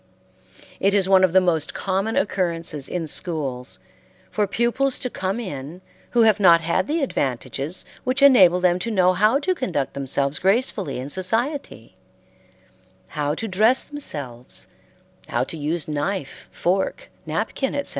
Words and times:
It 0.79 0.95
is 0.95 1.07
one 1.07 1.23
of 1.23 1.31
the 1.31 1.39
most 1.39 1.75
common 1.75 2.15
occurrences 2.15 2.89
in 2.89 3.05
schools 3.05 3.77
for 4.31 4.47
pupils 4.47 4.97
to 4.97 5.11
come 5.11 5.39
in 5.39 5.81
who 6.17 6.23
have 6.23 6.39
not 6.39 6.61
had 6.61 6.87
the 6.87 7.03
advantages 7.03 7.85
which 8.03 8.23
enable 8.23 8.59
them 8.59 8.79
to 8.79 8.89
know 8.89 9.13
how 9.13 9.37
to 9.37 9.53
conduct 9.53 9.93
themselves 9.93 10.39
gracefully 10.39 10.97
in 10.97 11.11
society; 11.11 11.97
how 13.09 13.35
to 13.35 13.47
dress 13.47 13.83
themselves; 13.83 14.65
how 15.27 15.43
to 15.43 15.55
use 15.55 15.87
knife, 15.87 16.49
fork, 16.51 17.11
napkin, 17.27 17.75
etc. 17.75 17.89